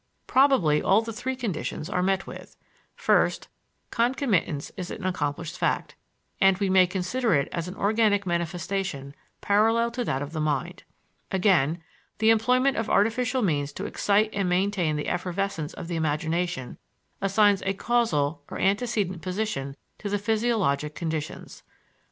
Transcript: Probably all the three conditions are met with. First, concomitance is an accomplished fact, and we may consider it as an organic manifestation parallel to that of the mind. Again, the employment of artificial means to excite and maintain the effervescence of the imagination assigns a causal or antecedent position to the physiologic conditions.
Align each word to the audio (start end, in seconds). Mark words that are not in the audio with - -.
Probably 0.25 0.81
all 0.81 1.03
the 1.03 1.13
three 1.13 1.35
conditions 1.35 1.87
are 1.87 2.01
met 2.01 2.25
with. 2.25 2.57
First, 2.95 3.49
concomitance 3.91 4.71
is 4.75 4.89
an 4.89 5.05
accomplished 5.05 5.59
fact, 5.59 5.93
and 6.39 6.57
we 6.57 6.71
may 6.71 6.87
consider 6.87 7.35
it 7.35 7.47
as 7.51 7.67
an 7.67 7.75
organic 7.75 8.25
manifestation 8.25 9.13
parallel 9.41 9.91
to 9.91 10.03
that 10.03 10.23
of 10.23 10.31
the 10.33 10.39
mind. 10.41 10.81
Again, 11.31 11.83
the 12.17 12.31
employment 12.31 12.77
of 12.77 12.89
artificial 12.89 13.43
means 13.43 13.71
to 13.73 13.85
excite 13.85 14.31
and 14.33 14.49
maintain 14.49 14.95
the 14.95 15.07
effervescence 15.07 15.71
of 15.75 15.87
the 15.87 15.97
imagination 15.97 16.79
assigns 17.21 17.61
a 17.63 17.73
causal 17.75 18.41
or 18.49 18.57
antecedent 18.57 19.21
position 19.21 19.75
to 19.99 20.09
the 20.09 20.17
physiologic 20.17 20.95
conditions. 20.95 21.61